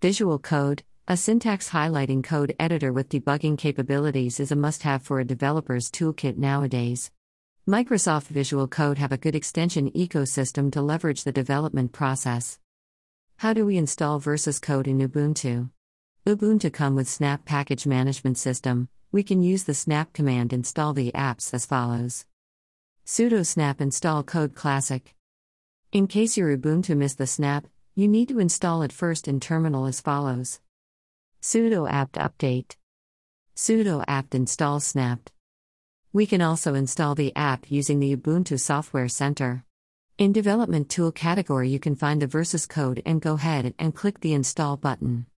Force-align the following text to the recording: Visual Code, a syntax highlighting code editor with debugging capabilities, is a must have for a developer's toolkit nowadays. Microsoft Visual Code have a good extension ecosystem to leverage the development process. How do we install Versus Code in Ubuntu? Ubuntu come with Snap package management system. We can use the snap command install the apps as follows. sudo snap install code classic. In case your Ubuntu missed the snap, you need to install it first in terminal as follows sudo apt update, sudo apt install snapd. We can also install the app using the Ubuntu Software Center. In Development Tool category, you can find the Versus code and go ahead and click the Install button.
Visual 0.00 0.38
Code, 0.38 0.84
a 1.08 1.16
syntax 1.16 1.70
highlighting 1.70 2.22
code 2.22 2.54
editor 2.60 2.92
with 2.92 3.08
debugging 3.08 3.58
capabilities, 3.58 4.38
is 4.38 4.52
a 4.52 4.54
must 4.54 4.84
have 4.84 5.02
for 5.02 5.18
a 5.18 5.24
developer's 5.24 5.90
toolkit 5.90 6.36
nowadays. 6.36 7.10
Microsoft 7.68 8.28
Visual 8.28 8.68
Code 8.68 8.98
have 8.98 9.10
a 9.10 9.16
good 9.16 9.34
extension 9.34 9.90
ecosystem 9.90 10.70
to 10.70 10.80
leverage 10.80 11.24
the 11.24 11.32
development 11.32 11.90
process. 11.90 12.60
How 13.38 13.52
do 13.52 13.66
we 13.66 13.76
install 13.76 14.20
Versus 14.20 14.60
Code 14.60 14.86
in 14.86 15.00
Ubuntu? 15.00 15.70
Ubuntu 16.24 16.72
come 16.72 16.94
with 16.94 17.08
Snap 17.08 17.44
package 17.44 17.84
management 17.84 18.38
system. 18.38 18.88
We 19.10 19.24
can 19.24 19.42
use 19.42 19.64
the 19.64 19.74
snap 19.74 20.12
command 20.12 20.52
install 20.52 20.92
the 20.92 21.10
apps 21.10 21.52
as 21.52 21.66
follows. 21.66 22.24
sudo 23.04 23.44
snap 23.44 23.80
install 23.80 24.22
code 24.22 24.54
classic. 24.54 25.16
In 25.90 26.06
case 26.06 26.36
your 26.36 26.56
Ubuntu 26.56 26.96
missed 26.96 27.18
the 27.18 27.26
snap, 27.26 27.66
you 27.98 28.06
need 28.06 28.28
to 28.28 28.38
install 28.38 28.82
it 28.82 28.92
first 28.92 29.26
in 29.26 29.40
terminal 29.40 29.84
as 29.84 30.00
follows 30.00 30.60
sudo 31.42 31.90
apt 31.90 32.14
update, 32.14 32.76
sudo 33.56 34.04
apt 34.06 34.36
install 34.36 34.78
snapd. 34.78 35.32
We 36.12 36.24
can 36.24 36.40
also 36.40 36.74
install 36.74 37.16
the 37.16 37.34
app 37.34 37.72
using 37.72 37.98
the 37.98 38.14
Ubuntu 38.14 38.60
Software 38.60 39.08
Center. 39.08 39.64
In 40.16 40.32
Development 40.32 40.88
Tool 40.88 41.10
category, 41.10 41.70
you 41.70 41.80
can 41.80 41.96
find 41.96 42.22
the 42.22 42.28
Versus 42.28 42.66
code 42.66 43.02
and 43.04 43.20
go 43.20 43.34
ahead 43.34 43.74
and 43.80 43.92
click 43.92 44.20
the 44.20 44.32
Install 44.32 44.76
button. 44.76 45.26